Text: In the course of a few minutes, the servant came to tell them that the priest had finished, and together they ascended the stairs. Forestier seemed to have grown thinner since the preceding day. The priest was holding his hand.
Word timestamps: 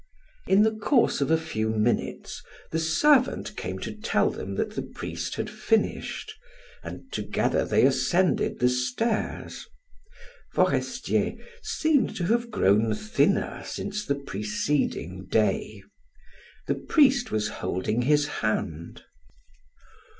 In 0.47 0.63
the 0.63 0.71
course 0.71 1.21
of 1.21 1.29
a 1.29 1.37
few 1.37 1.69
minutes, 1.69 2.41
the 2.71 2.79
servant 2.79 3.55
came 3.55 3.77
to 3.77 3.91
tell 3.93 4.31
them 4.31 4.55
that 4.55 4.71
the 4.73 4.81
priest 4.81 5.35
had 5.35 5.47
finished, 5.47 6.33
and 6.81 7.03
together 7.11 7.65
they 7.65 7.85
ascended 7.85 8.57
the 8.57 8.67
stairs. 8.67 9.67
Forestier 10.55 11.35
seemed 11.61 12.15
to 12.15 12.23
have 12.23 12.49
grown 12.49 12.95
thinner 12.95 13.61
since 13.63 14.03
the 14.03 14.15
preceding 14.15 15.27
day. 15.27 15.83
The 16.65 16.81
priest 16.89 17.29
was 17.29 17.47
holding 17.49 18.01
his 18.01 18.25
hand. 18.41 19.03